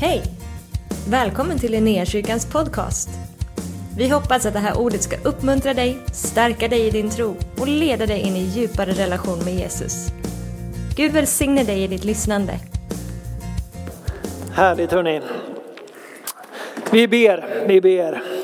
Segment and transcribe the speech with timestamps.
[0.00, 0.22] Hej!
[1.10, 3.08] Välkommen till Linnéakyrkans podcast.
[3.96, 7.68] Vi hoppas att det här ordet ska uppmuntra dig, stärka dig i din tro och
[7.68, 10.08] leda dig in i djupare relation med Jesus.
[10.96, 12.52] Gud välsigne dig i ditt lyssnande.
[14.52, 15.20] Härligt hörni.
[16.92, 18.37] Vi ber, vi ber.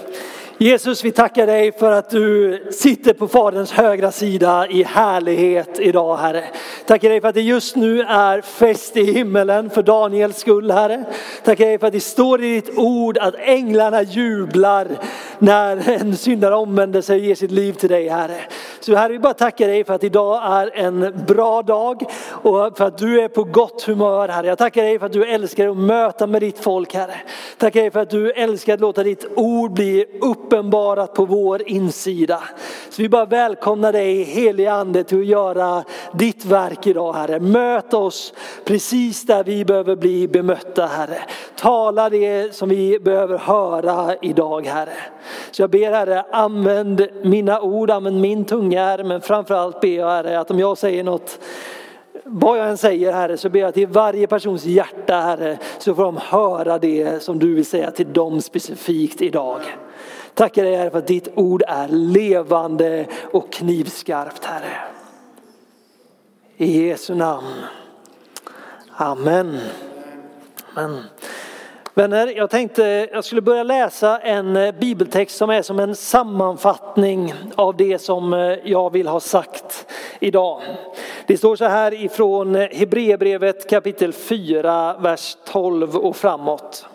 [0.64, 6.16] Jesus, vi tackar dig för att du sitter på Faderns högra sida i härlighet idag,
[6.16, 6.44] Herre.
[6.86, 11.04] Tackar dig för att det just nu är fest i himmelen för Daniels skull, Herre.
[11.44, 14.88] Tackar dig för att det står i ditt ord att änglarna jublar
[15.38, 18.40] när en syndare omvänder sig och ger sitt liv till dig, Herre.
[18.80, 22.84] Så Herre, vi bara tackar dig för att idag är en bra dag och för
[22.84, 24.46] att du är på gott humör, Herre.
[24.46, 27.14] Jag tackar dig för att du älskar att möta med ditt folk, Herre.
[27.58, 32.42] Tackar dig för att du älskar att låta ditt ord bli uppenbarat på vår insida.
[32.90, 37.40] Så vi bara välkomnar dig, helige Ande, till att göra ditt verk idag, Herre.
[37.40, 41.18] Möt oss precis där vi behöver bli bemötta, Herre.
[41.56, 44.96] Tala det som vi behöver höra idag, Herre.
[45.50, 50.10] Så jag ber, Herre, använd mina ord, använd min tunga, Herre, men framförallt ber jag,
[50.10, 51.38] Herre, att om jag säger något
[52.24, 56.02] vad jag än säger Herre så ber jag till varje persons hjärta Herre så får
[56.02, 59.60] de höra det som du vill säga till dem specifikt idag.
[60.34, 64.76] Tackar dig Herre för att ditt ord är levande och knivskarpt Herre.
[66.56, 67.54] I Jesu namn.
[68.90, 69.58] Amen.
[70.74, 71.02] Amen.
[71.96, 77.34] Vänner, jag tänkte jag skulle börja läsa en eh, bibeltext som är som en sammanfattning
[77.54, 79.86] av det som eh, jag vill ha sagt
[80.20, 80.62] idag.
[81.26, 86.86] Det står så här ifrån Hebreerbrevet kapitel 4, vers 12 och framåt.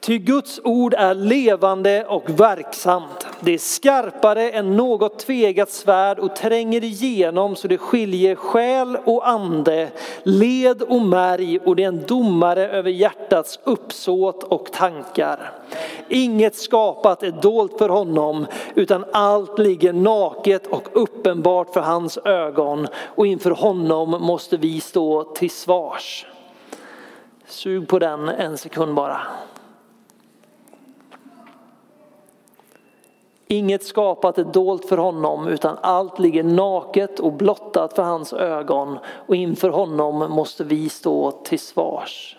[0.00, 3.26] Ty Guds ord är levande och verksamt.
[3.40, 9.28] Det är skarpare än något tvegat svärd och tränger igenom så det skiljer själ och
[9.28, 9.88] ande,
[10.22, 15.52] led och märg och det är en domare över hjärtats uppsåt och tankar.
[16.08, 22.86] Inget skapat är dolt för honom utan allt ligger naket och uppenbart för hans ögon
[22.96, 26.26] och inför honom måste vi stå till svars.
[27.46, 29.20] Sug på den en sekund bara.
[33.48, 38.98] Inget skapat är dolt för honom utan allt ligger naket och blottat för hans ögon
[39.26, 42.36] och inför honom måste vi stå till svars.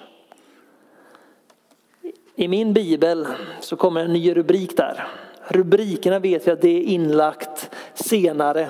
[2.35, 3.27] I min bibel
[3.59, 5.07] så kommer en ny rubrik där.
[5.47, 8.69] Rubrikerna vet vi att det är inlagt senare.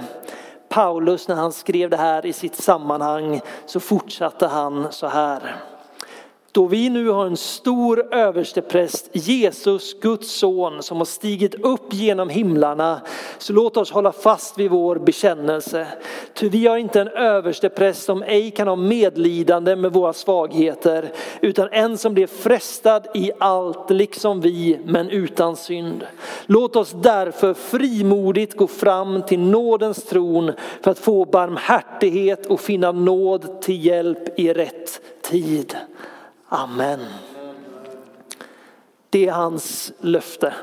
[0.69, 5.55] Paulus när han skrev det här i sitt sammanhang så fortsatte han så här.
[6.57, 12.29] Då vi nu har en stor överstepräst, Jesus, Guds son, som har stigit upp genom
[12.29, 13.01] himlarna,
[13.37, 15.87] så låt oss hålla fast vid vår bekännelse.
[16.33, 21.69] Ty vi har inte en överstepräst som ej kan ha medlidande med våra svagheter, utan
[21.71, 26.05] en som blir frestad i allt, liksom vi, men utan synd.
[26.45, 30.51] Låt oss därför frimodigt gå fram till nådens tron
[30.81, 35.75] för att få barmhärtighet och finna nåd till hjälp i rätt tid.
[36.49, 36.99] Amen.
[39.09, 40.53] Det är hans löfte.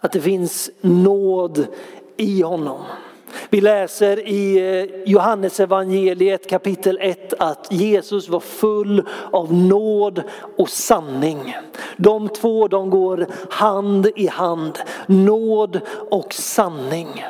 [0.00, 1.66] Att det finns nåd
[2.16, 2.84] i honom.
[3.50, 10.22] Vi läser i eh, Johannes evangeliet kapitel 1 att Jesus var full av nåd
[10.56, 11.56] och sanning.
[11.96, 17.24] De två de går hand i hand, nåd och sanning.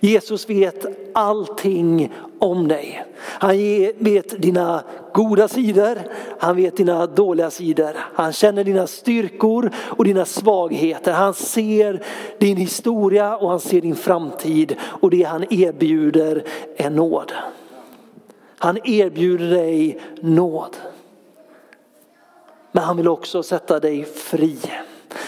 [0.00, 3.04] Jesus vet allting om dig.
[3.18, 3.56] Han
[3.98, 4.82] vet dina
[5.12, 5.98] goda sidor,
[6.38, 7.96] han vet dina dåliga sidor.
[8.14, 11.12] Han känner dina styrkor och dina svagheter.
[11.12, 12.02] Han ser
[12.38, 16.44] din historia och han ser din framtid och det han erbjuder
[16.76, 17.32] är nåd.
[18.58, 20.76] Han erbjuder dig nåd.
[22.72, 24.58] Men han vill också sätta dig fri.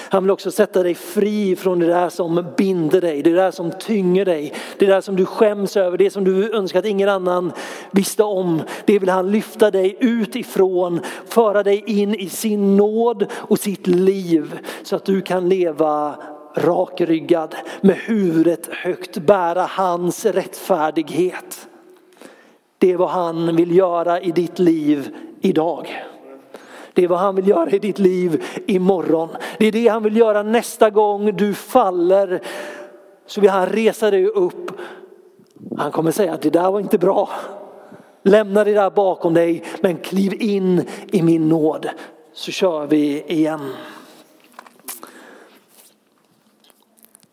[0.08, 3.70] Han vill också sätta dig fri från det där som binder dig, det där som
[3.70, 7.52] tynger dig, det där som du skäms över, det som du önskar att ingen annan
[7.90, 8.62] visste om.
[8.84, 13.86] Det vill han lyfta dig ut ifrån, föra dig in i sin nåd och sitt
[13.86, 16.14] liv så att du kan leva
[16.56, 21.68] rakryggad med huvudet högt, bära hans rättfärdighet.
[22.78, 25.08] Det är vad han vill göra i ditt liv
[25.40, 26.04] idag.
[26.94, 29.28] Det är vad han vill göra i ditt liv imorgon.
[29.58, 32.40] Det är det han vill göra nästa gång du faller.
[33.26, 34.70] Så vill han resa dig upp.
[35.76, 37.30] Han kommer säga att det där var inte bra.
[38.22, 40.82] Lämna det där bakom dig men kliv in
[41.12, 41.88] i min nåd
[42.32, 43.72] så kör vi igen.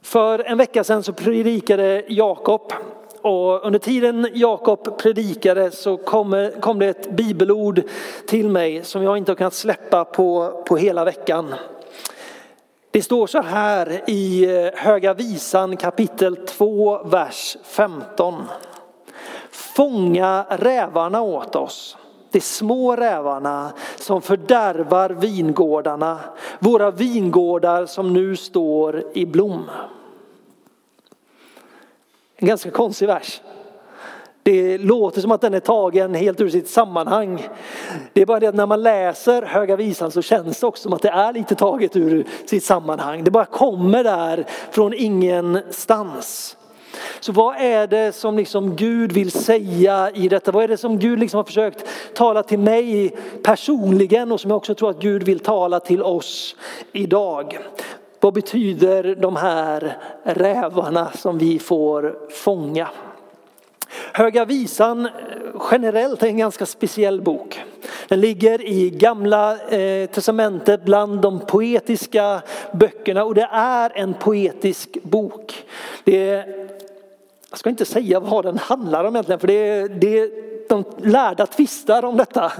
[0.01, 2.73] För en vecka sedan så predikade Jakob
[3.21, 7.81] och under tiden Jakob predikade så kom, kom det ett bibelord
[8.27, 11.55] till mig som jag inte har kunnat släppa på, på hela veckan.
[12.91, 18.43] Det står så här i eh, Höga visan kapitel 2, vers 15.
[19.51, 21.97] Fånga rävarna åt oss
[22.31, 26.19] de små rävarna som fördärvar vingårdarna,
[26.59, 29.69] våra vingårdar som nu står i blom.
[32.41, 33.41] En ganska konstig vers.
[34.43, 37.47] Det låter som att den är tagen helt ur sitt sammanhang.
[38.13, 40.93] Det är bara det att när man läser Höga Visan så känns det också som
[40.93, 43.23] att det är lite taget ur sitt sammanhang.
[43.23, 46.57] Det bara kommer där från ingenstans.
[47.19, 50.51] Så vad är det som liksom Gud vill säga i detta?
[50.51, 51.85] Vad är det som Gud liksom har försökt
[52.15, 56.55] tala till mig personligen och som jag också tror att Gud vill tala till oss
[56.91, 57.59] idag?
[58.21, 62.87] Vad betyder de här rävarna som vi får fånga?
[64.13, 65.09] Höga visan
[65.71, 67.61] generellt är en ganska speciell bok.
[68.07, 72.41] Den ligger i gamla eh, testamentet bland de poetiska
[72.71, 75.65] böckerna och det är en poetisk bok.
[76.03, 76.45] Det
[77.49, 80.31] jag ska inte säga vad den handlar om egentligen för det, det,
[80.69, 82.51] de lärda tvistar om detta.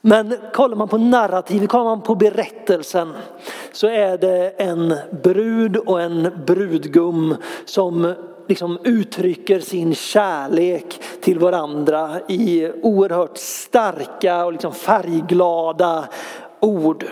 [0.00, 3.12] Men kollar man på narrativet, kollar man på berättelsen
[3.72, 8.14] så är det en brud och en brudgum som
[8.48, 16.08] liksom uttrycker sin kärlek till varandra i oerhört starka och liksom färgglada
[16.60, 17.04] ord.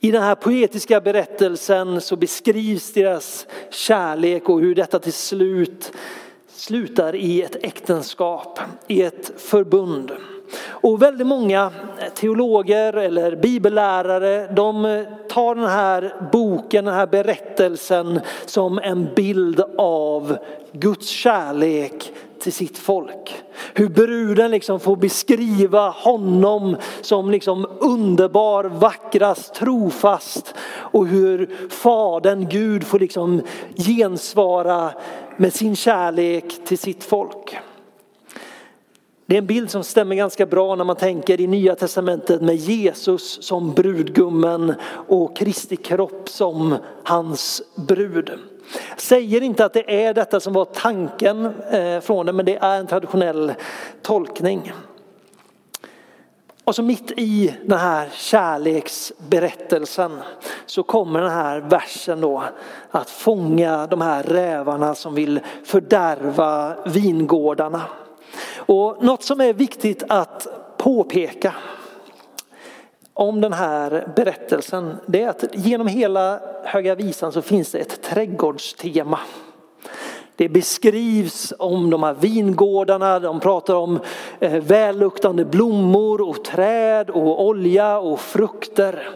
[0.00, 5.92] I den här poetiska berättelsen så beskrivs deras kärlek och hur detta till slut
[6.48, 10.12] slutar i ett äktenskap, i ett förbund.
[10.66, 17.06] Och väldigt många eh, teologer eller bibellärare de eh, tar den här boken, den här
[17.06, 20.36] berättelsen som en bild av
[20.72, 22.12] Guds kärlek
[22.46, 23.42] till sitt folk.
[23.74, 32.84] Hur bruden liksom får beskriva honom som liksom underbar, vackrast, trofast och hur fadern Gud
[32.84, 33.42] får liksom
[33.76, 34.90] gensvara
[35.36, 37.56] med sin kärlek till sitt folk.
[39.28, 42.56] Det är en bild som stämmer ganska bra när man tänker i Nya Testamentet med
[42.56, 44.74] Jesus som brudgummen
[45.08, 48.30] och Kristi kropp som hans brud.
[48.96, 52.78] Säger inte att det är detta som var tanken eh, från det, men det är
[52.78, 53.52] en traditionell
[54.02, 54.72] tolkning.
[56.64, 60.18] Och så mitt i den här kärleksberättelsen
[60.66, 62.42] så kommer den här versen då
[62.90, 67.82] att fånga de här rävarna som vill fördärva vingårdarna.
[68.66, 70.46] Och något som är viktigt att
[70.76, 71.54] påpeka
[73.14, 78.02] om den här berättelsen det är att genom hela Höga Visan så finns det ett
[78.02, 79.18] trädgårdstema.
[80.36, 84.00] Det beskrivs om de här vingårdarna, de pratar om
[84.40, 89.08] eh, välluktande blommor och träd och olja och frukter.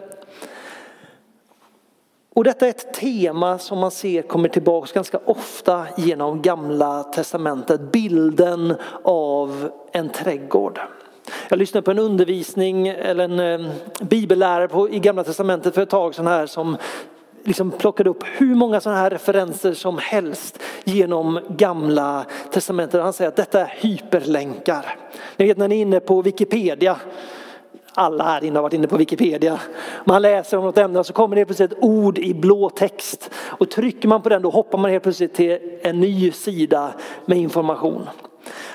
[2.34, 7.80] Och detta är ett tema som man ser kommer tillbaka ganska ofta genom gamla testamentet.
[7.92, 10.80] Bilden av en trädgård.
[11.48, 15.90] Jag lyssnade på en undervisning eller en eh, bibellärare på, i gamla testamentet för ett
[15.90, 16.76] tag sedan här som
[17.44, 23.02] liksom plockade upp hur många sådana här referenser som helst genom gamla testamentet.
[23.02, 24.96] Han säger att detta är hyperlänkar.
[25.36, 26.96] Ni vet när ni är inne på Wikipedia
[27.94, 29.60] alla här inne har varit inne på Wikipedia.
[30.04, 33.30] Man läser om något ämne och så kommer det plötsligt ett ord i blå text.
[33.34, 36.92] Och trycker man på den då hoppar man helt plötsligt till en ny sida
[37.24, 38.08] med information.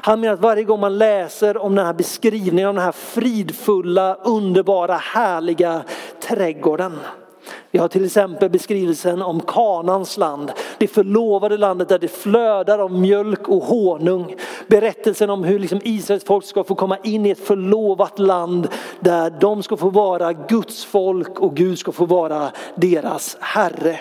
[0.01, 4.15] Han menar att varje gång man läser om den här beskrivningen av den här fridfulla,
[4.15, 5.83] underbara, härliga
[6.19, 6.99] trädgården
[7.75, 12.91] vi har till exempel beskrivelsen om Kanans land, det förlovade landet där det flödar av
[12.91, 14.35] mjölk och honung.
[14.67, 18.67] Berättelsen om hur liksom Israels folk ska få komma in i ett förlovat land
[18.99, 23.99] där de ska få vara Guds folk och Gud ska få vara deras herre.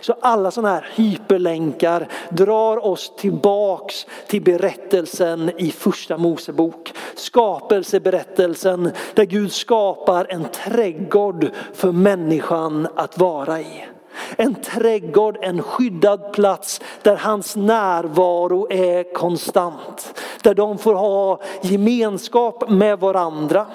[0.00, 6.92] Så alla sådana här hyperlänkar drar oss tillbaks till berättelsen i första Mosebok.
[7.14, 13.91] Skapelseberättelsen där Gud skapar en trädgård för människan att att vara i.
[14.36, 20.20] En trädgård, en skyddad plats där hans närvaro är konstant.
[20.42, 23.66] Där de får ha gemenskap med varandra.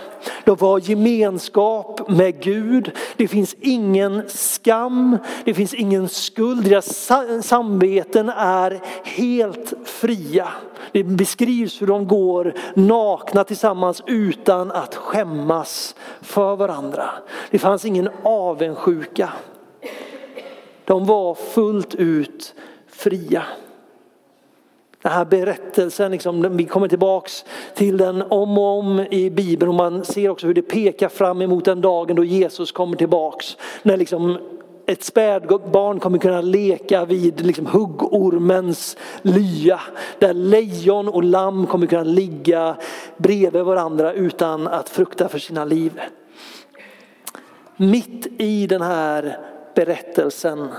[0.44, 2.92] De får ha gemenskap med Gud.
[3.18, 6.64] Det finns ingen skam, det finns ingen skuld.
[6.64, 7.12] Deras
[7.44, 10.48] samveten är helt fria.
[10.92, 17.10] Det beskrivs hur de går nakna tillsammans utan att skämmas för varandra.
[17.52, 19.30] Det fanns ingen avundsjuka.
[20.88, 22.56] De var fullt ut
[22.88, 23.44] fria.
[25.02, 29.76] Den här berättelsen, liksom, vi kommer tillbaks till den om och om i Bibeln och
[29.76, 33.58] man ser också hur det pekar fram emot den dagen då Jesus kommer tillbaks.
[33.84, 34.38] När liksom
[34.86, 39.80] ett spädbarn kommer kunna leka vid liksom huggormens lya.
[40.20, 42.76] Där lejon och lamm kommer kunna ligga
[43.18, 46.02] bredvid varandra utan att frukta för sina liv.
[47.78, 49.38] Mitt i den här
[49.78, 50.70] berättelsen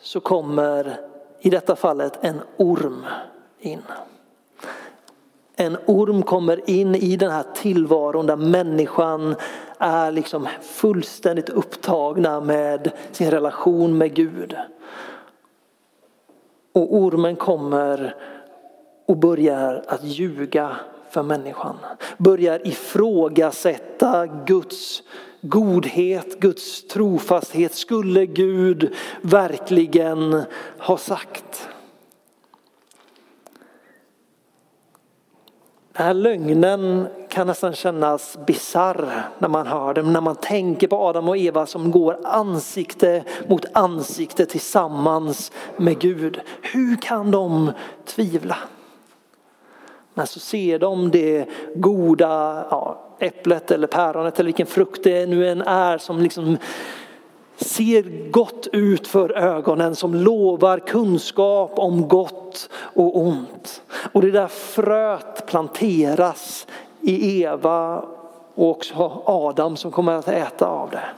[0.00, 1.00] så kommer
[1.40, 3.06] i detta fallet en orm
[3.60, 3.82] in.
[5.56, 9.34] En orm kommer in i den här tillvaron där människan
[9.78, 14.56] är liksom fullständigt upptagna med sin relation med Gud.
[16.72, 18.16] Och ormen kommer
[19.06, 20.76] och börjar att ljuga
[21.10, 21.76] för människan.
[22.18, 25.02] Börjar ifrågasätta Guds
[25.48, 27.74] godhet, Guds trofasthet.
[27.74, 30.42] Skulle Gud verkligen
[30.78, 31.68] ha sagt?
[35.92, 40.96] Den här lögnen kan nästan kännas bizarr när man hör den, när man tänker på
[40.96, 46.40] Adam och Eva som går ansikte mot ansikte tillsammans med Gud.
[46.62, 47.72] Hur kan de
[48.04, 48.56] tvivla?
[50.16, 55.48] Men så ser de det goda ja, äpplet eller päronet eller vilken frukt det nu
[55.48, 56.58] än är som liksom
[57.56, 63.82] ser gott ut för ögonen som lovar kunskap om gott och ont.
[64.12, 66.66] Och det där fröet planteras
[67.00, 68.04] i Eva
[68.54, 71.08] och också Adam som kommer att äta av det.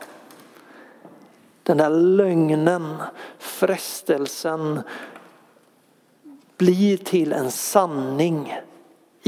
[1.62, 2.96] Den där lögnen,
[3.38, 4.80] frestelsen
[6.56, 8.58] blir till en sanning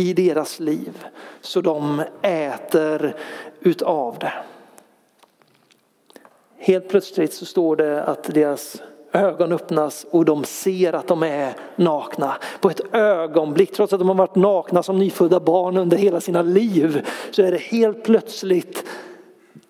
[0.00, 1.06] i deras liv
[1.40, 3.16] så de äter
[3.60, 4.32] utav det.
[6.58, 11.52] Helt plötsligt så står det att deras ögon öppnas och de ser att de är
[11.76, 12.36] nakna.
[12.60, 16.42] På ett ögonblick, trots att de har varit nakna som nyfödda barn under hela sina
[16.42, 18.84] liv, så är det helt plötsligt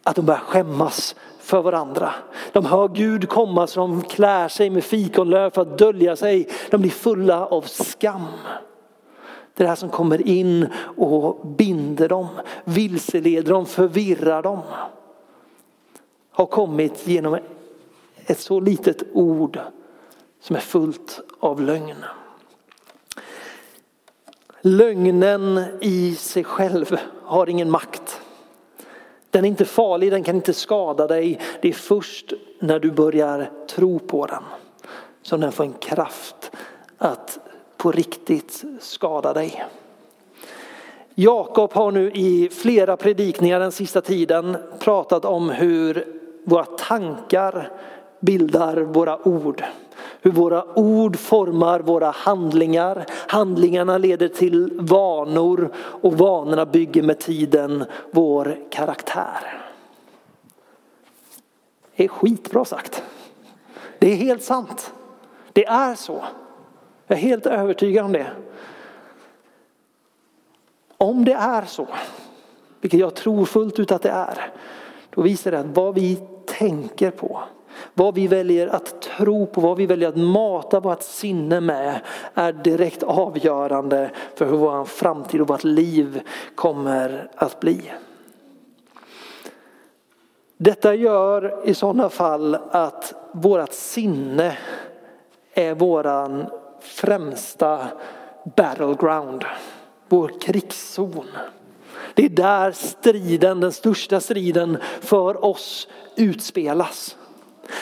[0.03, 2.15] att de börjar skämmas för varandra.
[2.53, 6.49] De hör Gud komma så de klär sig med fikonlöv för att dölja sig.
[6.71, 8.27] De blir fulla av skam.
[9.61, 12.27] Det är det här som kommer in och binder dem,
[12.65, 14.61] vilseleder dem, förvirrar dem
[16.31, 17.39] har kommit genom
[18.27, 19.59] ett så litet ord
[20.41, 22.05] som är fullt av lögn.
[24.61, 28.21] Lögnen i sig själv har ingen makt.
[29.31, 31.41] Den är inte farlig, den kan inte skada dig.
[31.63, 34.43] Det är först när du börjar tro på den
[35.23, 36.51] som den får en kraft
[36.99, 37.39] att
[37.81, 39.65] på riktigt skada dig.
[41.15, 46.07] Jakob har nu i flera predikningar den sista tiden pratat om hur
[46.45, 47.71] våra tankar
[48.21, 49.65] bildar våra ord.
[50.21, 53.07] Hur våra ord formar våra handlingar.
[53.29, 59.63] Handlingarna leder till vanor och vanorna bygger med tiden vår karaktär.
[61.97, 63.03] Det är skitbra sagt.
[63.99, 64.93] Det är helt sant.
[65.53, 66.25] Det är så.
[67.11, 68.27] Jag är helt övertygad om det.
[70.97, 71.89] Om det är så,
[72.81, 74.51] vilket jag tror fullt ut att det är,
[75.11, 77.43] då visar det att vad vi tänker på,
[77.95, 82.01] vad vi väljer att tro på, vad vi väljer att mata vårt sinne med
[82.35, 86.23] är direkt avgörande för hur vår framtid och vårt liv
[86.55, 87.93] kommer att bli.
[90.57, 94.59] Detta gör i sådana fall att vårt sinne
[95.55, 96.47] är våran
[96.81, 97.89] främsta
[98.57, 99.45] battleground,
[100.09, 101.27] vår krigszon.
[102.15, 107.17] Det är där striden, den största striden för oss utspelas.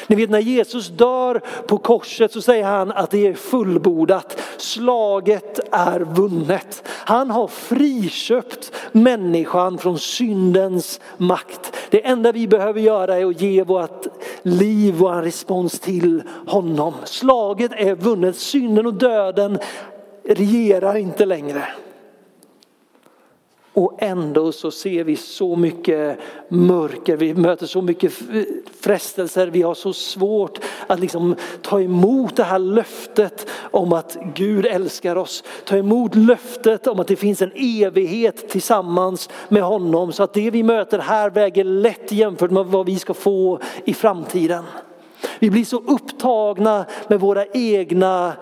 [0.07, 4.41] Ni vet när Jesus dör på korset så säger han att det är fullbordat.
[4.57, 6.83] Slaget är vunnet.
[6.89, 11.77] Han har friköpt människan från syndens makt.
[11.91, 14.07] Det enda vi behöver göra är att ge vårt
[14.51, 16.95] liv, och en respons till honom.
[17.05, 18.37] Slaget är vunnet.
[18.37, 19.59] Synden och döden
[20.25, 21.65] regerar inte längre.
[23.79, 26.19] Och ändå så ser vi så mycket
[26.49, 28.13] mörker, vi möter så mycket
[28.81, 34.67] frestelser, vi har så svårt att liksom ta emot det här löftet om att Gud
[34.67, 35.45] älskar oss.
[35.65, 40.51] Ta emot löftet om att det finns en evighet tillsammans med honom så att det
[40.51, 44.65] vi möter här väger lätt jämfört med vad vi ska få i framtiden.
[45.39, 48.33] Vi blir så upptagna med våra egna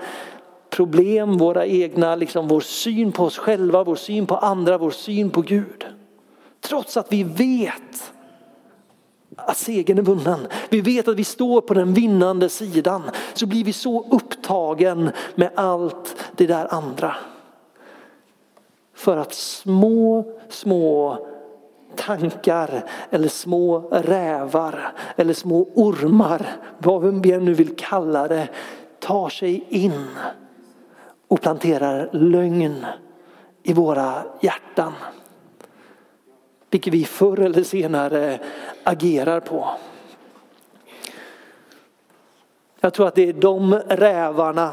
[0.77, 5.31] problem, våra egna, liksom vår syn på oss själva, vår syn på andra, vår syn
[5.31, 5.87] på Gud.
[6.61, 8.13] Trots att vi vet
[9.37, 10.47] att segern är vunnen.
[10.69, 13.03] Vi vet att vi står på den vinnande sidan.
[13.35, 17.17] Så blir vi så upptagen med allt det där andra.
[18.95, 21.19] För att små, små
[21.95, 26.47] tankar eller små rävar eller små ormar,
[26.79, 28.49] vad vi nu vill kalla det,
[29.01, 30.07] tar sig in
[31.29, 32.87] och planterar lögn
[33.63, 34.93] i våra hjärtan.
[36.71, 38.41] Vilket vi förr eller senare
[38.85, 39.69] agerar på.
[42.81, 44.73] Jag tror att det är de rävarna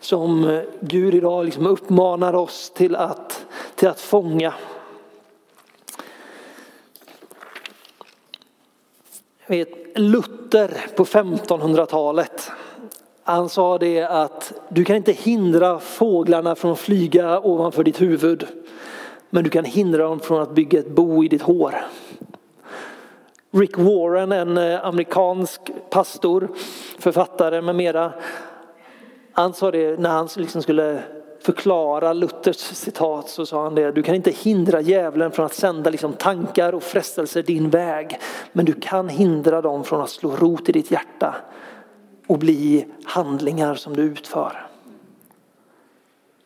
[0.00, 4.54] som Gud idag liksom uppmanar oss till att, till att fånga.
[9.46, 12.50] Jag vet, Luther på 1500-talet
[13.28, 18.46] han sa det att du kan inte hindra fåglarna från att flyga ovanför ditt huvud.
[19.30, 21.74] Men du kan hindra dem från att bygga ett bo i ditt hår.
[23.50, 26.48] Rick Warren, en eh, amerikansk pastor,
[26.98, 28.12] författare med mera.
[29.32, 31.02] Han sa det när han liksom skulle
[31.40, 33.92] förklara Luthers citat så sa han det.
[33.92, 38.18] Du kan inte hindra djävulen från att sända liksom tankar och frestelser din väg.
[38.52, 41.34] Men du kan hindra dem från att slå rot i ditt hjärta
[42.26, 44.66] och bli handlingar som du utför.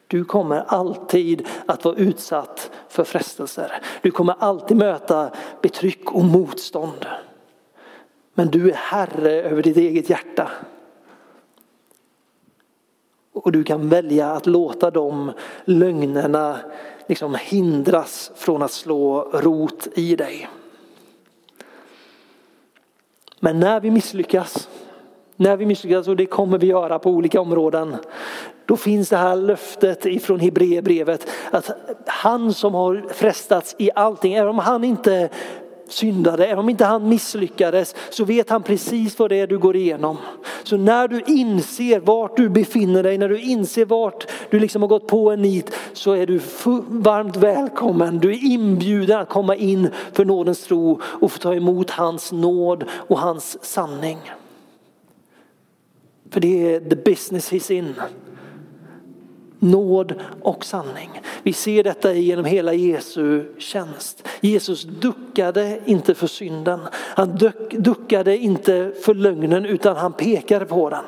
[0.07, 3.83] Du kommer alltid att vara utsatt för frestelser.
[4.03, 5.31] Du kommer alltid möta
[5.63, 7.07] betryck och motstånd.
[8.35, 10.51] Men du är herre över ditt eget hjärta.
[13.33, 15.33] Och du kan välja att låta de
[15.65, 16.59] lögnerna
[17.07, 20.49] liksom hindras från att slå rot i dig.
[23.41, 24.69] Men när vi misslyckas
[25.41, 27.97] när vi misslyckas, och det kommer vi göra på olika områden,
[28.67, 31.71] då finns det här löftet ifrån Hebreerbrevet att
[32.07, 35.29] han som har frestats i allting, även om han inte
[35.89, 39.77] syndade, även om inte han misslyckades så vet han precis vad det är du går
[39.77, 40.17] igenom.
[40.63, 44.89] Så när du inser vart du befinner dig, när du inser vart du liksom har
[44.89, 46.41] gått på en nit så är du
[46.89, 48.19] varmt välkommen.
[48.19, 52.85] Du är inbjuden att komma in för nådens tro och få ta emot hans nåd
[53.09, 54.19] och hans sanning.
[56.31, 57.95] För det är the business he's in.
[59.59, 61.11] Nåd och sanning.
[61.43, 64.29] Vi ser detta genom hela Jesu tjänst.
[64.41, 66.81] Jesus duckade inte för synden.
[66.93, 67.39] Han
[67.71, 71.05] duckade inte för lögnen utan han pekade på den.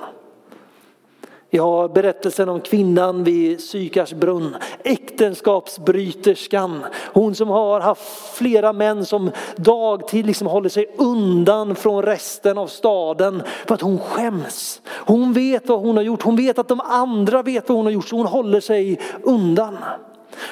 [1.53, 6.85] Vi har berättelsen om kvinnan vid Sykars brunn, äktenskapsbryterskan.
[7.13, 12.67] Hon som har haft flera män som dagtid liksom håller sig undan från resten av
[12.67, 14.83] staden för att hon skäms.
[14.87, 17.93] Hon vet vad hon har gjort, hon vet att de andra vet vad hon har
[17.93, 19.79] gjort så hon håller sig undan.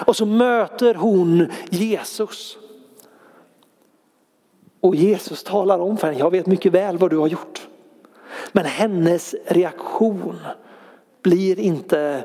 [0.06, 2.58] Och så möter hon Jesus.
[4.80, 7.68] Och Jesus talar om för henne, jag vet mycket väl vad du har gjort.
[8.52, 10.36] Men hennes reaktion
[11.22, 12.24] blir inte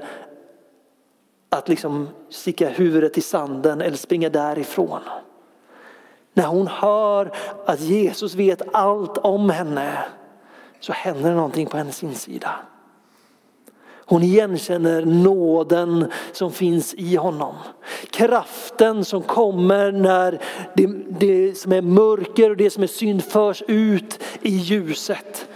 [1.49, 5.01] att liksom sticka huvudet i sanden eller springa därifrån.
[6.33, 7.31] När hon hör
[7.65, 9.97] att Jesus vet allt om henne
[10.79, 12.51] så händer det någonting på hennes insida.
[14.07, 17.55] Hon igenkänner nåden som finns i honom.
[18.09, 20.41] Kraften som kommer när
[20.75, 20.87] det,
[21.19, 25.47] det som är mörker och det som är synd förs ut i ljuset.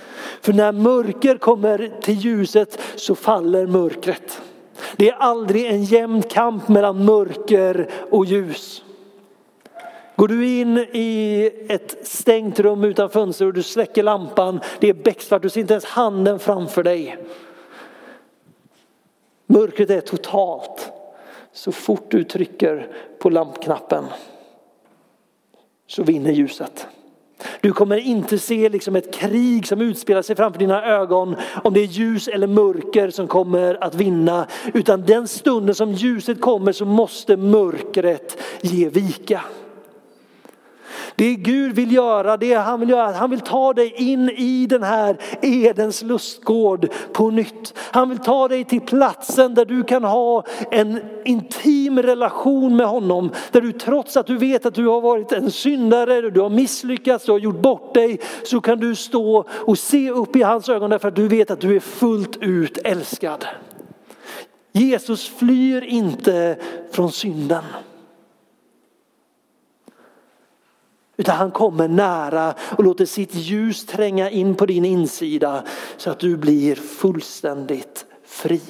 [0.41, 4.41] För när mörker kommer till ljuset så faller mörkret.
[4.97, 8.83] Det är aldrig en jämn kamp mellan mörker och ljus.
[10.15, 14.93] Går du in i ett stängt rum utan fönster och du släcker lampan, det är
[14.93, 17.17] becksvart, du ser inte ens handen framför dig.
[19.45, 20.91] Mörkret är totalt.
[21.51, 22.87] Så fort du trycker
[23.19, 24.05] på lampknappen
[25.87, 26.87] så vinner ljuset.
[27.61, 31.79] Du kommer inte se liksom ett krig som utspelar sig framför dina ögon om det
[31.79, 34.47] är ljus eller mörker som kommer att vinna.
[34.73, 39.41] Utan den stunden som ljuset kommer så måste mörkret ge vika.
[41.19, 44.83] Det Gud vill göra, det han vill göra, han vill ta dig in i den
[44.83, 47.73] här Edens lustgård på nytt.
[47.77, 53.31] Han vill ta dig till platsen där du kan ha en intim relation med honom.
[53.51, 57.25] Där du trots att du vet att du har varit en syndare, du har misslyckats,
[57.25, 58.19] du har gjort bort dig.
[58.43, 61.61] Så kan du stå och se upp i hans ögon därför att du vet att
[61.61, 63.45] du är fullt ut älskad.
[64.71, 66.57] Jesus flyr inte
[66.91, 67.63] från synden.
[71.19, 75.63] Utan han kommer nära och låter sitt ljus tränga in på din insida
[75.97, 78.61] så att du blir fullständigt fri.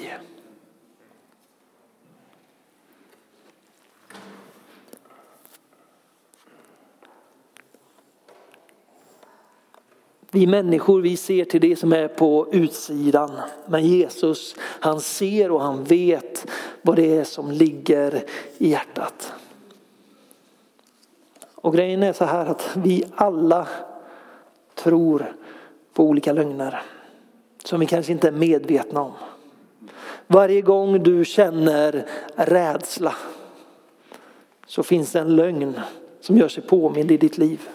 [10.31, 13.31] Vi människor vi ser till det som är på utsidan.
[13.67, 16.45] Men Jesus han ser och han vet
[16.81, 18.23] vad det är som ligger
[18.57, 19.33] i hjärtat.
[21.61, 23.67] Och grejen är så här att vi alla
[24.75, 25.35] tror
[25.93, 26.81] på olika lögner
[27.63, 29.11] som vi kanske inte är medvetna om.
[30.27, 33.15] Varje gång du känner rädsla
[34.67, 35.79] så finns det en lögn
[36.21, 37.69] som gör sig påmind i ditt liv.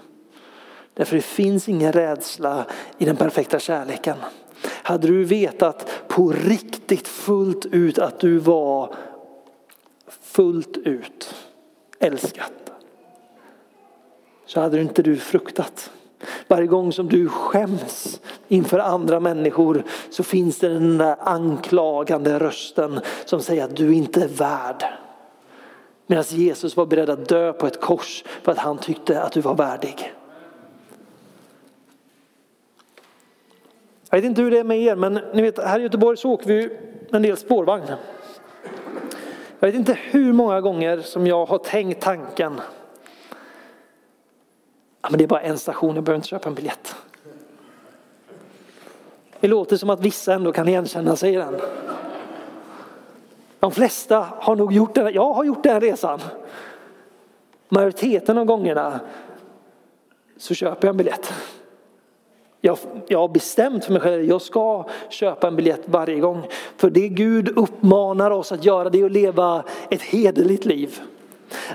[0.94, 2.66] Därför det finns ingen rädsla
[2.98, 4.16] i den perfekta kärleken.
[4.66, 8.94] Hade du vetat på riktigt fullt ut att du var
[10.08, 11.34] fullt ut
[11.98, 12.52] älskad
[14.46, 15.90] så hade inte du fruktat.
[16.48, 23.00] Varje gång som du skäms inför andra människor så finns det den där anklagande rösten
[23.24, 24.84] som säger att du inte är värd.
[26.06, 29.40] Medan Jesus var beredd att dö på ett kors för att han tyckte att du
[29.40, 30.12] var värdig.
[34.10, 36.30] Jag vet inte hur det är med er men ni vet här i Göteborg så
[36.30, 36.70] åker vi
[37.10, 37.84] en del spårvagn.
[39.60, 42.60] Jag vet inte hur många gånger som jag har tänkt tanken
[45.04, 46.96] Ja, men det är bara en station, jag behöver inte köpa en biljett.
[49.40, 51.60] Det låter som att vissa ändå kan igenkänna sig i den.
[53.60, 56.20] De flesta har nog gjort den, jag har gjort den resan.
[57.68, 59.00] Majoriteten av gångerna
[60.36, 61.32] så köper jag en biljett.
[62.60, 66.46] Jag, jag har bestämt för mig själv, jag ska köpa en biljett varje gång.
[66.76, 71.00] För det Gud uppmanar oss att göra det är att leva ett hederligt liv.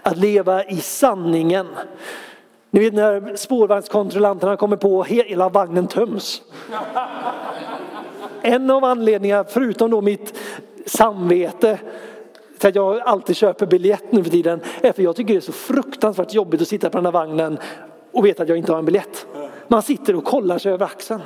[0.01, 1.67] Att leva i sanningen.
[2.71, 6.41] Ni vet när spårvagnskontrollanterna kommer på hela vagnen töms.
[8.41, 10.39] En av anledningarna, förutom då mitt
[10.85, 11.79] samvete,
[12.57, 15.41] till att jag alltid köper biljett nu för tiden, är för jag tycker det är
[15.41, 17.57] så fruktansvärt jobbigt att sitta på den här vagnen
[18.11, 19.25] och veta att jag inte har en biljett.
[19.67, 21.21] Man sitter och kollar sig över axeln.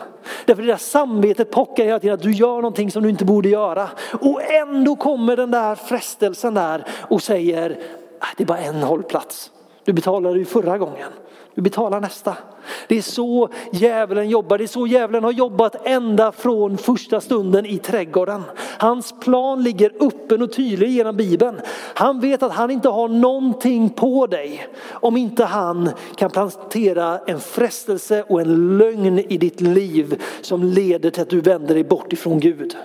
[0.45, 3.49] Därför det där samvetet pockar hela tiden att du gör någonting som du inte borde
[3.49, 3.89] göra.
[4.21, 7.79] Och ändå kommer den där frestelsen där och säger,
[8.19, 9.51] ah, det är bara en hållplats.
[9.85, 11.09] Du betalade ju förra gången.
[11.55, 12.37] Du betalar nästa.
[12.87, 14.57] Det är så djävulen jobbar.
[14.57, 18.43] Det är så djävulen har jobbat ända från första stunden i trädgården.
[18.77, 21.59] Hans plan ligger öppen och tydlig genom Bibeln.
[21.93, 27.39] Han vet att han inte har någonting på dig om inte han kan plantera en
[27.39, 32.13] frestelse och en lögn i ditt liv som leder till att du vänder dig bort
[32.13, 32.75] ifrån Gud.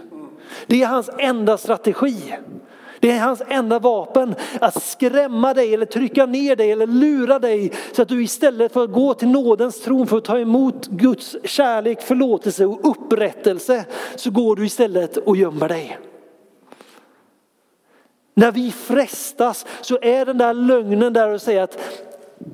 [0.66, 2.16] Det är hans enda strategi.
[3.00, 7.72] Det är hans enda vapen att skrämma dig eller trycka ner dig eller lura dig
[7.92, 11.36] så att du istället för att gå till nådens tron för att ta emot Guds
[11.44, 13.84] kärlek, förlåtelse och upprättelse
[14.16, 15.98] så går du istället och gömmer dig.
[18.34, 21.78] När vi frestas så är den där lögnen där och säger att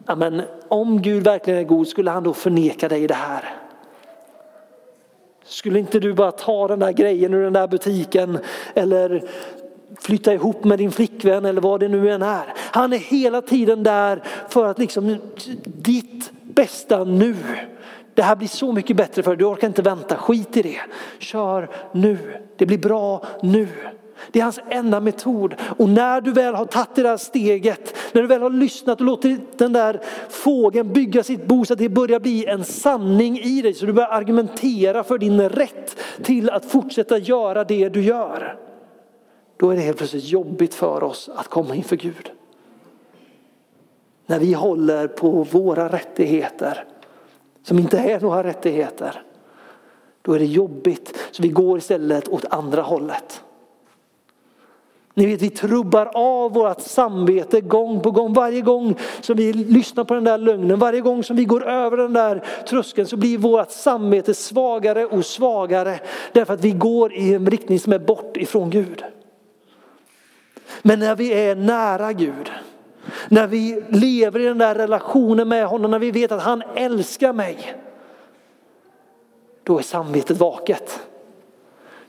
[0.07, 3.55] amen, om Gud verkligen är god skulle han då förneka dig det här.
[5.45, 8.39] Skulle inte du bara ta den där grejen ur den där butiken
[8.75, 9.29] eller
[10.01, 12.55] flytta ihop med din flickvän eller vad det nu än är.
[12.57, 15.17] Han är hela tiden där för att liksom
[15.65, 17.37] ditt bästa nu.
[18.15, 20.81] Det här blir så mycket bättre för dig, du orkar inte vänta, skit i det.
[21.19, 22.19] Kör nu,
[22.57, 23.69] det blir bra nu.
[24.33, 25.55] Det är hans enda metod.
[25.79, 29.07] Och när du väl har tagit det där steget, när du väl har lyssnat och
[29.07, 33.63] låtit den där fågeln bygga sitt bo så att det börjar bli en sanning i
[33.63, 38.57] dig, så du börjar argumentera för din rätt till att fortsätta göra det du gör
[39.64, 42.31] då är det helt plötsligt jobbigt för oss att komma inför Gud.
[44.27, 46.85] När vi håller på våra rättigheter,
[47.62, 49.22] som inte är några rättigheter,
[50.22, 51.18] då är det jobbigt.
[51.31, 53.42] Så vi går istället åt andra hållet.
[55.14, 58.33] Ni vet vi trubbar av vårt samvete gång på gång.
[58.33, 61.96] Varje gång som vi lyssnar på den där lögnen, varje gång som vi går över
[61.96, 66.00] den där tröskeln så blir vårt samvete svagare och svagare.
[66.33, 69.05] Därför att vi går i en riktning som är bort ifrån Gud.
[70.83, 72.53] Men när vi är nära Gud,
[73.29, 77.33] när vi lever i den där relationen med honom, när vi vet att han älskar
[77.33, 77.75] mig.
[79.63, 81.01] Då är samvetet vaket.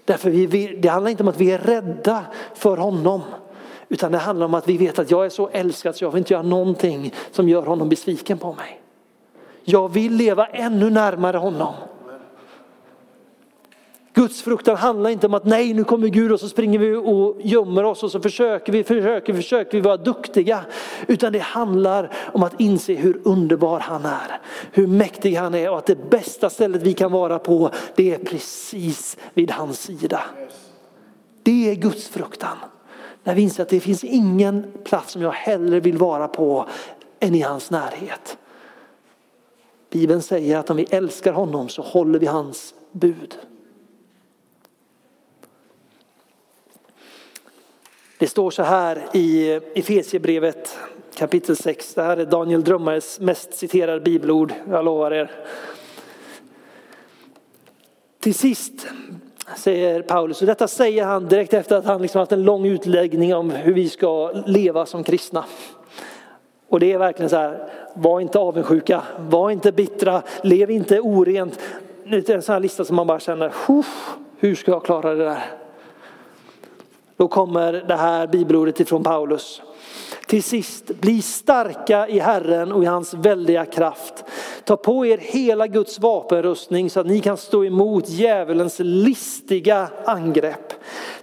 [0.06, 2.26] Därför vi, det handlar inte om att vi är rädda
[2.56, 3.22] för honom.
[3.90, 6.18] Utan det handlar om att vi vet att jag är så älskad så jag vill
[6.18, 8.82] inte göra någonting som gör honom besviken på mig.
[9.64, 11.74] Jag vill leva ännu närmare honom.
[14.16, 17.38] Guds fruktan handlar inte om att nej nu kommer Gud och så springer vi och
[17.42, 20.66] gömmer oss och så försöker vi, försöker, försöker vi vara duktiga.
[21.08, 24.40] Utan det handlar om att inse hur underbar han är,
[24.72, 28.18] hur mäktig han är och att det bästa stället vi kan vara på det är
[28.18, 30.22] precis vid hans sida.
[31.44, 32.58] Det är Guds fruktan.
[33.24, 36.66] När vi inser att det finns ingen plats som jag hellre vill vara på
[37.20, 38.38] än i hans närhet.
[39.90, 43.36] Bibeln säger att om vi älskar honom så håller vi hans bud.
[48.18, 50.78] Det står så här i Efesiebrevet
[51.16, 51.94] kapitel 6.
[51.94, 55.32] Det här är Daniel Drömmares mest citerade bibelord, jag lovar er.
[58.20, 58.88] Till sist
[59.58, 63.36] säger Paulus, och detta säger han direkt efter att han liksom haft en lång utläggning
[63.36, 65.46] om hur vi ska leva som kristna.
[66.70, 71.60] Och det är verkligen så här, var inte avundsjuka, var inte bittra, lev inte orent.
[72.04, 73.54] Det är en sån här lista som man bara känner,
[74.38, 75.65] hur ska jag klara det där?
[77.18, 79.62] Då kommer det här bibelordet ifrån Paulus.
[80.28, 84.24] Till sist, bli starka i Herren och i hans väldiga kraft.
[84.64, 90.74] Ta på er hela Guds vapenrustning så att ni kan stå emot djävulens listiga angrepp.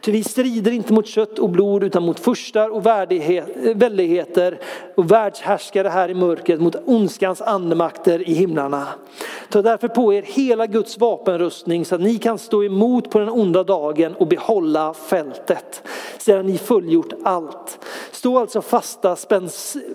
[0.00, 2.86] Ty vi strider inte mot kött och blod utan mot furstar och
[3.74, 4.60] väldigheter
[4.96, 8.86] och världshärskare här i mörkret, mot ondskans andemakter i himlarna.
[9.50, 13.28] Ta därför på er hela Guds vapenrustning så att ni kan stå emot på den
[13.28, 15.82] onda dagen och behålla fältet
[16.18, 17.78] sedan ni fullgjort allt.
[18.12, 19.48] Stå alltså fast fasta, spänn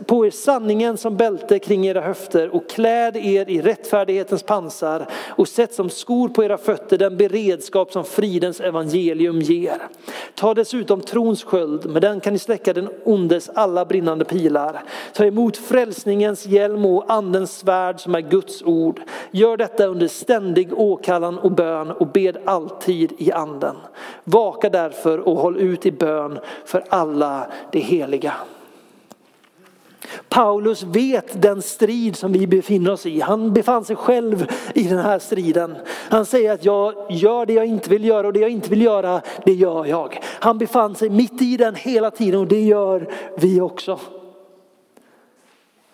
[0.05, 5.47] på er sanningen som bälte kring era höfter och kläd er i rättfärdighetens pansar och
[5.47, 9.87] sätt som skor på era fötter den beredskap som fridens evangelium ger.
[10.35, 14.83] Ta dessutom trons sköld, med den kan ni släcka den ondes alla brinnande pilar.
[15.13, 19.01] Ta emot frälsningens hjälm och andens svärd som är Guds ord.
[19.31, 23.75] Gör detta under ständig åkallan och bön och bed alltid i anden.
[24.23, 28.33] Vaka därför och håll ut i bön för alla de heliga.
[30.29, 33.19] Paulus vet den strid som vi befinner oss i.
[33.19, 35.75] Han befann sig själv i den här striden.
[36.09, 38.81] Han säger att jag gör det jag inte vill göra och det jag inte vill
[38.81, 40.19] göra, det gör jag.
[40.23, 43.99] Han befann sig mitt i den hela tiden och det gör vi också.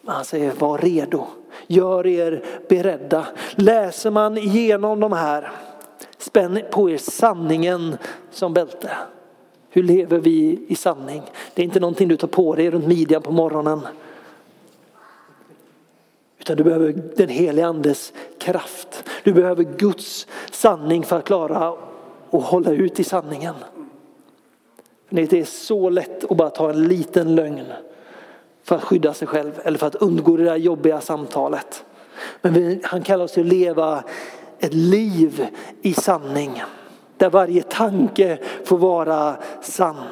[0.06, 1.28] Han säger var redo,
[1.68, 3.26] gör er beredda.
[3.56, 5.52] Läser man igenom de här,
[6.18, 7.98] spänn på er sanningen
[8.32, 8.90] som bälte.
[9.76, 11.22] Hur lever vi i sanning?
[11.54, 13.82] Det är inte någonting du tar på dig runt midjan på morgonen.
[16.40, 19.04] Utan du behöver den helige andes kraft.
[19.24, 21.76] Du behöver Guds sanning för att klara
[22.30, 23.56] och hålla ut i sanningen.
[25.10, 27.66] Det är så lätt att bara ta en liten lögn
[28.64, 31.86] för att skydda sig själv eller för att undgå det där jobbiga samtalet.
[32.42, 34.04] Men han kallar oss till att leva
[34.60, 35.48] ett liv
[35.82, 36.64] i sanning.
[37.24, 40.08] Där varje tanke får vara sann.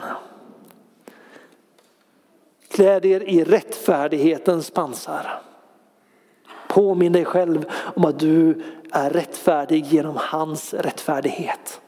[2.69, 5.41] Kläd er i rättfärdighetens pansar.
[6.67, 11.81] Påminn dig själv om att du är rättfärdig genom hans rättfärdighet.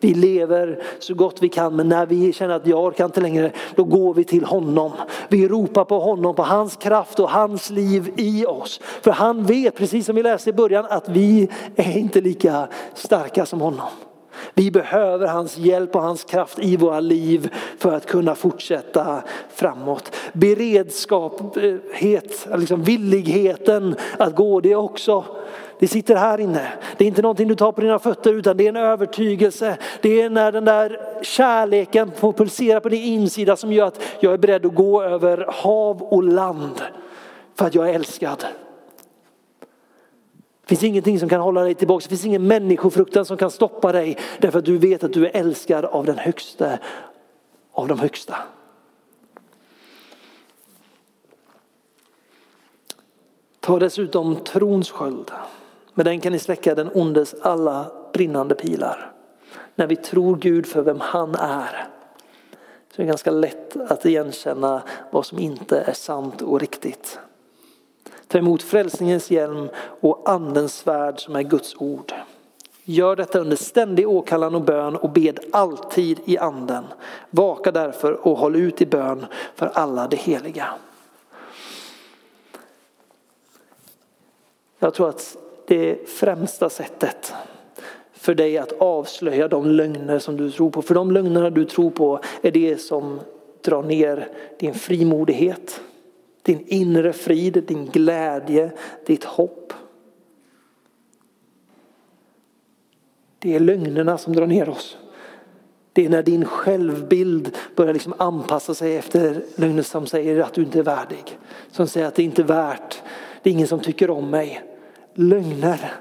[0.00, 3.52] Vi lever så gott vi kan men när vi känner att jag orkar inte längre
[3.74, 4.92] då går vi till honom.
[5.28, 8.80] Vi ropar på honom, på hans kraft och hans liv i oss.
[8.82, 13.46] För han vet, precis som vi läste i början, att vi är inte lika starka
[13.46, 13.88] som honom.
[14.54, 19.22] Vi behöver hans hjälp och hans kraft i våra liv för att kunna fortsätta
[19.54, 20.16] framåt.
[20.32, 25.24] Beredskaphet, liksom villigheten att gå, det är också
[25.78, 26.72] det sitter här inne.
[26.96, 29.78] Det är inte någonting du tar på dina fötter utan det är en övertygelse.
[30.02, 34.32] Det är när den där kärleken får pulsera på din insida som gör att jag
[34.32, 36.82] är beredd att gå över hav och land
[37.54, 38.44] för att jag är älskad.
[40.60, 42.02] Det finns ingenting som kan hålla dig tillbaka.
[42.02, 45.36] Det finns ingen människofruktan som kan stoppa dig därför att du vet att du är
[45.36, 46.78] älskad av den högsta
[47.72, 48.36] av de högsta.
[53.60, 55.30] Ta dessutom trons sköld.
[55.98, 59.12] Med den kan ni släcka den ondes alla brinnande pilar.
[59.74, 61.88] När vi tror Gud för vem han är
[62.90, 67.18] så är det ganska lätt att igenkänna vad som inte är sant och riktigt.
[68.26, 69.68] Ta emot frälsningens hjälm
[70.00, 72.14] och andens svärd som är Guds ord.
[72.84, 76.84] Gör detta under ständig åkallan och bön och bed alltid i anden.
[77.30, 80.68] Vaka därför och håll ut i bön för alla de heliga.
[84.78, 87.34] Jag tror att det främsta sättet
[88.12, 90.82] för dig att avslöja de lögner som du tror på.
[90.82, 93.20] För de lögnerna du tror på är det som
[93.64, 95.80] drar ner din frimodighet,
[96.42, 98.72] din inre frid, din glädje,
[99.06, 99.72] ditt hopp.
[103.38, 104.98] Det är lögnerna som drar ner oss.
[105.92, 110.62] Det är när din självbild börjar liksom anpassa sig efter lögner som säger att du
[110.62, 111.38] inte är värdig.
[111.70, 113.02] Som säger att det inte är värt,
[113.42, 114.75] det är ingen som tycker om mig
[115.16, 115.92] lögner.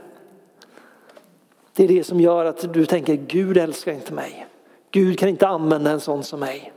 [1.74, 4.48] Det är det som gör att du tänker Gud älskar inte mig.
[4.92, 6.72] Gud kan inte använda en sån som mig.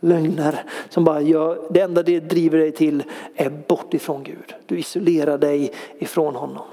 [0.00, 3.02] lögner som bara gör, det enda det driver dig till
[3.34, 4.54] är bort ifrån Gud.
[4.66, 6.66] Du isolerar dig ifrån honom.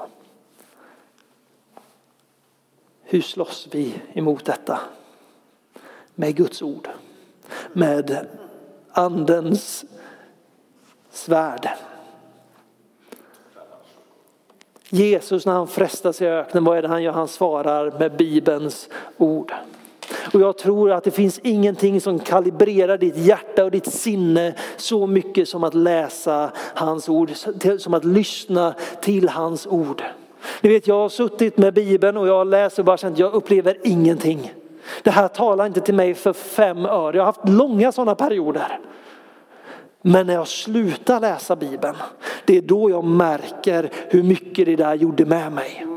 [3.04, 4.80] Hur slåss vi emot detta?
[6.15, 6.89] Med Guds ord.
[7.74, 8.28] Med
[8.91, 9.86] andens
[11.12, 11.69] svärd.
[14.93, 17.12] Jesus när han frestas i öknen, vad är det han gör?
[17.12, 19.54] Han svarar med Bibelns ord.
[20.34, 25.08] Och jag tror att det finns ingenting som kalibrerar ditt hjärta och ditt sinne så
[25.08, 27.32] mycket som att läsa hans ord,
[27.80, 30.04] som att lyssna till hans ord.
[30.62, 33.77] Ni vet jag har suttit med Bibeln och jag läser och bara känt jag upplever
[33.84, 34.54] ingenting.
[35.04, 37.17] Det här talar inte till mig för fem öre.
[37.17, 38.80] Jag har haft långa sådana perioder.
[40.01, 41.95] Men när jag slutar läsa Bibeln,
[42.45, 45.90] det är då jag märker hur mycket det där gjorde med mig.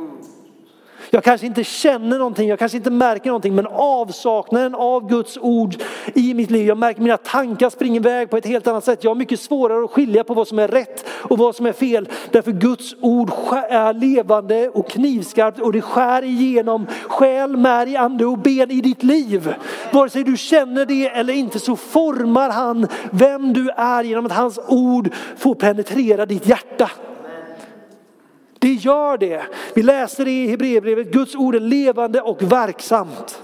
[1.15, 5.75] Jag kanske inte känner någonting, jag kanske inte märker någonting, men avsaknaden av Guds ord
[6.15, 9.05] i mitt liv, jag märker mina tankar springer iväg på ett helt annat sätt.
[9.05, 11.73] Jag har mycket svårare att skilja på vad som är rätt och vad som är
[11.73, 12.09] fel.
[12.31, 13.31] Därför Guds ord
[13.69, 19.03] är levande och knivskarpt och det skär igenom själ, märg, ande och ben i ditt
[19.03, 19.55] liv.
[19.93, 24.33] Vare sig du känner det eller inte så formar han vem du är genom att
[24.33, 26.91] hans ord får penetrera ditt hjärta.
[28.65, 29.43] Det gör det.
[29.75, 33.43] Vi läser det i Hebreerbrevet, Guds ord är levande och verksamt.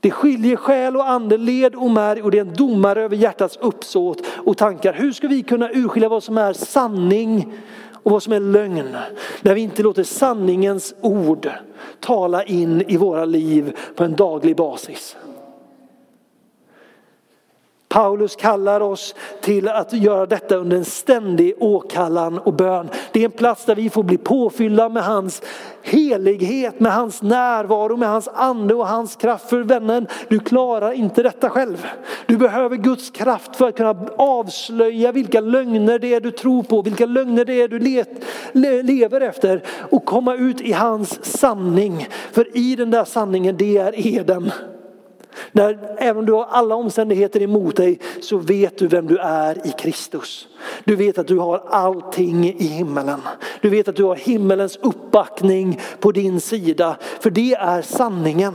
[0.00, 3.56] Det skiljer själ och ande, led och märg och det är en domare över hjärtats
[3.56, 4.92] uppsåt och tankar.
[4.92, 7.52] Hur ska vi kunna urskilja vad som är sanning
[7.92, 8.96] och vad som är lögn?
[9.40, 11.50] När vi inte låter sanningens ord
[12.00, 15.16] tala in i våra liv på en daglig basis.
[17.96, 22.88] Paulus kallar oss till att göra detta under en ständig åkallan och bön.
[23.12, 25.42] Det är en plats där vi får bli påfyllda med hans
[25.82, 29.48] helighet, med hans närvaro, med hans ande och hans kraft.
[29.48, 31.86] För vännen, du klarar inte detta själv.
[32.26, 36.82] Du behöver Guds kraft för att kunna avslöja vilka lögner det är du tror på,
[36.82, 37.78] vilka lögner det är du
[38.82, 42.08] lever efter och komma ut i hans sanning.
[42.32, 44.52] För i den där sanningen, det är Eden.
[45.52, 49.66] När, även om du har alla omständigheter emot dig så vet du vem du är
[49.66, 50.48] i Kristus.
[50.84, 53.20] Du vet att du har allting i himmelen.
[53.60, 56.96] Du vet att du har himmelens uppbackning på din sida.
[57.20, 58.54] För det är sanningen.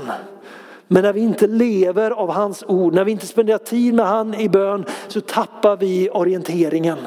[0.87, 4.33] Men när vi inte lever av hans ord, när vi inte spenderar tid med han
[4.33, 6.97] i bön så tappar vi orienteringen.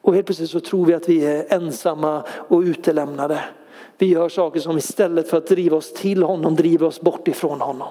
[0.00, 3.40] Och helt plötsligt så tror vi att vi är ensamma och utelämnade.
[3.98, 7.60] Vi gör saker som istället för att driva oss till honom driver oss bort ifrån
[7.60, 7.88] honom.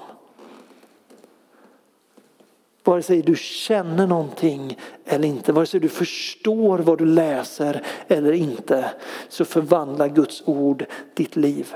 [2.86, 8.32] Vare sig du känner någonting eller inte, vare sig du förstår vad du läser eller
[8.32, 8.90] inte,
[9.30, 11.74] så förvandlar Guds ord ditt liv.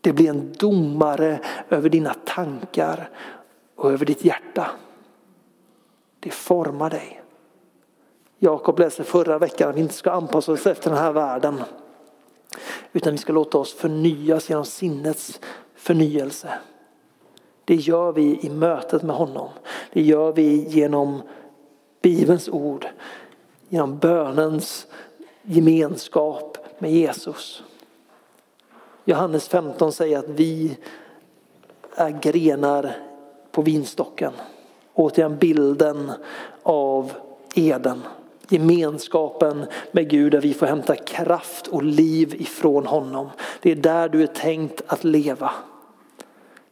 [0.00, 3.10] Det blir en domare över dina tankar
[3.76, 4.70] och över ditt hjärta.
[6.20, 7.22] Det formar dig.
[8.38, 11.62] Jakob läste förra veckan att vi inte ska anpassa oss efter den här världen.
[12.92, 15.40] Utan vi ska låta oss förnyas genom sinnets
[15.74, 16.58] förnyelse.
[17.66, 19.48] Det gör vi i mötet med honom.
[19.92, 21.22] Det gör vi genom
[22.02, 22.86] Bibelns ord,
[23.68, 24.86] genom bönens
[25.42, 27.62] gemenskap med Jesus.
[29.04, 30.76] Johannes 15 säger att vi
[31.94, 32.96] är grenar
[33.50, 34.32] på vinstocken.
[34.94, 36.12] Återigen bilden
[36.62, 37.12] av
[37.54, 38.02] Eden.
[38.48, 43.28] Gemenskapen med Gud där vi får hämta kraft och liv ifrån honom.
[43.62, 45.52] Det är där du är tänkt att leva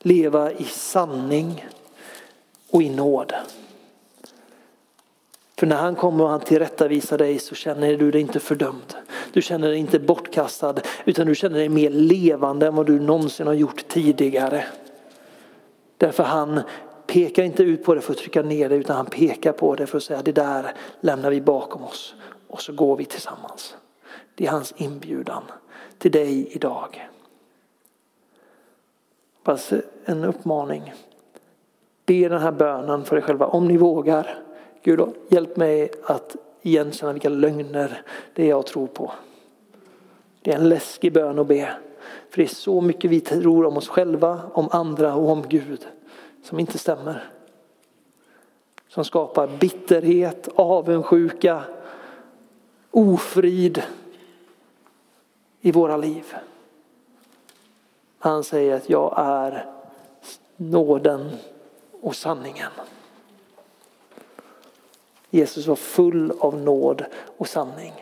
[0.05, 1.67] leva i sanning
[2.71, 3.33] och i nåd.
[5.59, 8.95] För när han kommer och han tillrättavisar dig så känner du dig inte fördömd.
[9.33, 13.47] Du känner dig inte bortkastad utan du känner dig mer levande än vad du någonsin
[13.47, 14.65] har gjort tidigare.
[15.97, 16.61] Därför han
[17.07, 19.87] pekar inte ut på det för att trycka ner det utan han pekar på det
[19.87, 22.15] för att säga det där lämnar vi bakom oss
[22.49, 23.77] och så går vi tillsammans.
[24.35, 25.43] Det är hans inbjudan
[25.99, 27.09] till dig idag.
[30.05, 30.93] En uppmaning.
[32.07, 34.39] Be den här bönen för dig själva om ni vågar.
[34.83, 38.03] Gud hjälp mig att igenkänna vilka lögner
[38.35, 39.13] det är jag tror på.
[40.43, 41.75] Det är en läskig bön att be.
[42.31, 45.87] För det är så mycket vi tror om oss själva, om andra och om Gud
[46.43, 47.31] som inte stämmer.
[48.89, 51.63] Som skapar bitterhet, avundsjuka,
[52.91, 53.83] ofrid
[55.61, 56.35] i våra liv.
[58.19, 59.74] Han säger att jag är
[60.57, 61.31] nåden
[62.01, 62.71] och sanningen.
[65.31, 67.05] Jesus var full av nåd
[67.37, 67.93] och sanning.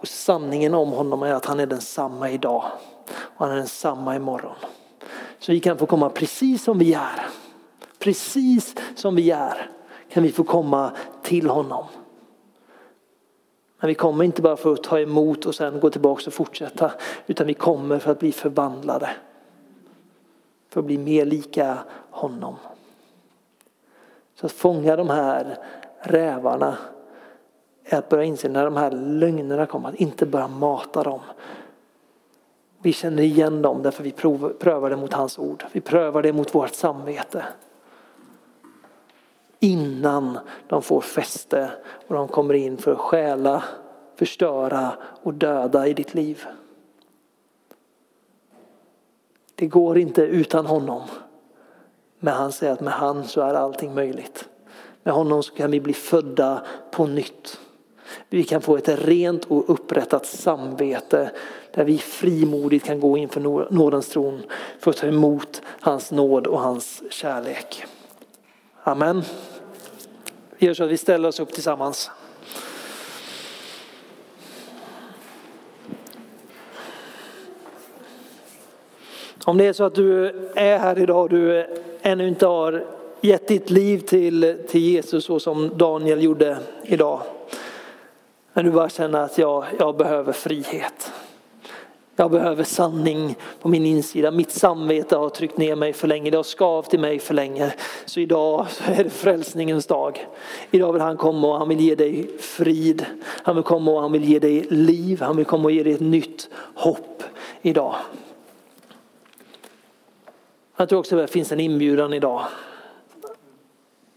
[0.00, 2.64] Och sanningen om honom är att han är densamma idag
[3.08, 4.56] och han är densamma imorgon.
[5.38, 7.26] Så vi kan få komma precis som vi är.
[7.98, 9.70] precis som vi är
[10.08, 10.92] kan vi få komma
[11.22, 11.84] till honom.
[13.80, 16.92] Men vi kommer inte bara för att ta emot och sen gå tillbaka och fortsätta.
[17.26, 19.10] Utan vi kommer för att bli förvandlade.
[20.76, 21.78] För att bli mer lika
[22.10, 22.56] honom.
[24.34, 25.58] Så att fånga de här
[26.00, 26.76] rävarna
[27.84, 31.20] är att börja inse när de här lögnerna kommer, att inte börja mata dem.
[32.78, 34.12] Vi känner igen dem därför vi
[34.58, 35.64] prövar det mot hans ord.
[35.72, 37.44] Vi prövar det mot vårt samvete.
[39.60, 41.70] Innan de får fäste
[42.06, 43.64] och de kommer in för att stjäla,
[44.16, 46.46] förstöra och döda i ditt liv.
[49.58, 51.02] Det går inte utan honom.
[52.18, 54.48] Men han säger att med han så är allting möjligt.
[55.02, 57.60] Med honom så kan vi bli födda på nytt.
[58.28, 61.30] Vi kan få ett rent och upprättat samvete
[61.74, 63.40] där vi frimodigt kan gå inför
[63.70, 64.42] nådens tron
[64.78, 67.84] för att ta emot hans nåd och hans kärlek.
[68.82, 69.22] Amen.
[70.58, 72.10] Vi gör så att vi ställer oss upp tillsammans.
[79.46, 81.66] Om det är så att du är här idag och du
[82.02, 82.84] ännu inte har
[83.20, 87.20] gett ditt liv till, till Jesus så som Daniel gjorde idag.
[88.52, 91.12] Men du bara känner att jag, jag behöver frihet.
[92.16, 94.30] Jag behöver sanning på min insida.
[94.30, 96.30] Mitt samvete har tryckt ner mig för länge.
[96.30, 97.74] Det har skavt i mig för länge.
[98.04, 100.26] Så idag så är det frälsningens dag.
[100.70, 103.06] Idag vill han komma och han vill ge dig frid.
[103.26, 105.20] Han vill komma och han vill ge dig liv.
[105.20, 107.22] Han vill komma och ge dig ett nytt hopp
[107.62, 107.94] idag.
[110.76, 112.44] Jag tror också att det finns en inbjudan idag.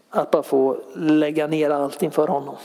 [0.09, 2.55] Att bara få lägga ner allt inför honom.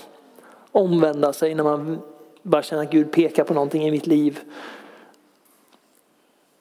[0.73, 1.99] Omvända sig när man
[2.43, 4.41] bara känner att Gud pekar på någonting i mitt liv.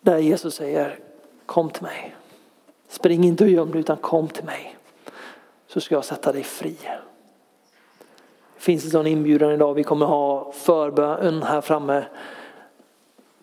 [0.01, 0.99] Där Jesus säger
[1.45, 2.15] kom till mig.
[2.87, 4.77] Spring inte och göm dig utan kom till mig.
[5.67, 6.77] Så ska jag sätta dig fri.
[8.55, 9.73] Det finns en sån inbjudan idag.
[9.73, 12.05] Vi kommer ha förbön här framme.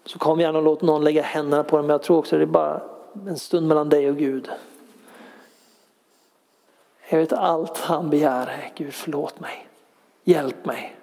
[0.05, 1.86] Så kom gärna och låt någon lägga händerna på dem.
[1.86, 2.82] Men jag tror också det är bara
[3.26, 4.50] en stund mellan dig och Gud.
[7.08, 9.66] Jag vet allt han begär är Gud förlåt mig.
[10.24, 10.96] Hjälp mig.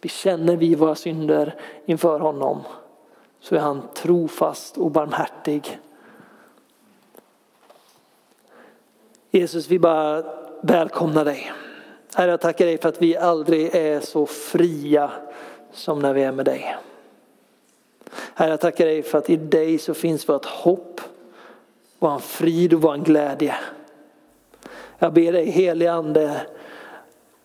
[0.00, 1.54] Vi känner vi våra synder
[1.86, 2.62] inför honom
[3.40, 5.80] så är han trofast och barmhärtig.
[9.30, 10.24] Jesus, vi bara
[10.62, 11.52] välkomnar dig.
[12.14, 15.10] Herre, jag tackar dig för att vi aldrig är så fria
[15.72, 16.76] som när vi är med dig.
[18.34, 21.00] Herre, jag tackar dig för att i dig så finns vårt hopp,
[21.98, 23.54] vår frid och vår glädje.
[24.98, 26.40] Jag ber dig helige Ande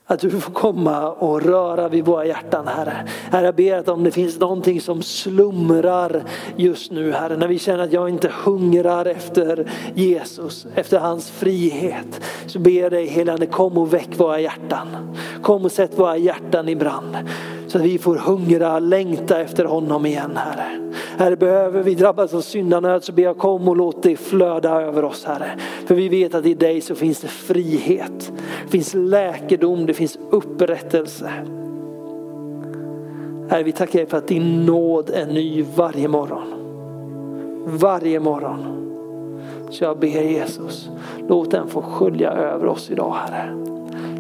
[0.09, 3.07] att du får komma och röra vid våra hjärtan Herre.
[3.31, 6.23] Herre jag ber att om det finns någonting som slumrar
[6.55, 12.21] just nu Herre, när vi känner att jag inte hungrar efter Jesus, efter hans frihet.
[12.45, 14.87] Så ber jag dig helige Ande, kom och väck våra hjärtan.
[15.41, 17.17] Kom och sätt våra hjärtan i brand.
[17.77, 20.91] Så att vi får hungra, längta efter honom igen Herre.
[21.17, 25.03] Herre behöver vi drabbas av syndanöd så ber jag kom och låt det flöda över
[25.03, 25.51] oss Herre.
[25.85, 28.31] För vi vet att i dig så finns det frihet,
[28.63, 31.31] det finns läkedom, det finns upprättelse.
[33.49, 36.47] Herre vi tackar dig för att din nåd är ny varje morgon.
[37.65, 38.59] Varje morgon.
[39.69, 40.89] Så jag ber Jesus,
[41.27, 43.55] låt den få skölja över oss idag Herre.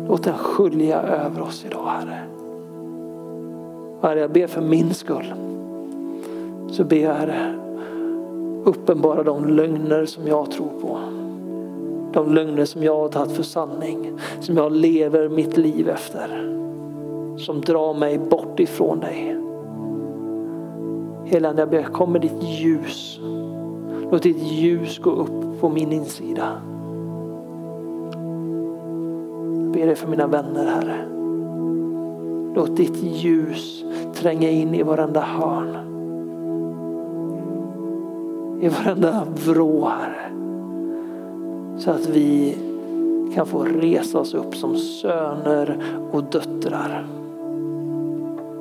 [0.07, 2.36] Låt den skölja över oss idag Herre.
[4.07, 5.33] Herre, jag ber för min skull.
[6.71, 7.55] Så ber jag Herre,
[8.63, 10.99] uppenbara de lögner som jag tror på.
[12.13, 16.53] De lögner som jag har tagit för sanning, som jag lever mitt liv efter.
[17.37, 19.37] Som drar mig bort ifrån dig.
[21.25, 23.19] Helande, jag ber, kom med ditt ljus.
[24.11, 26.61] Låt ditt ljus gå upp på min insida.
[29.63, 31.16] Jag ber dig för mina vänner, Herre.
[32.57, 33.83] Låt ditt ljus
[34.15, 35.77] tränga in i varenda hörn.
[38.61, 40.31] I varenda vrå, Herre.
[41.77, 42.57] Så att vi
[43.35, 47.07] kan få resa oss upp som söner och döttrar.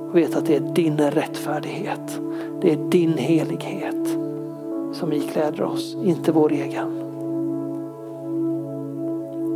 [0.08, 2.20] Och veta att det är din rättfärdighet,
[2.60, 4.18] det är din helighet
[4.92, 6.88] som ikläder oss, inte vår egen.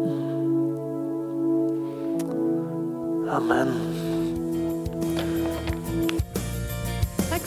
[0.05, 0.39] Mm.
[3.31, 4.00] Amen.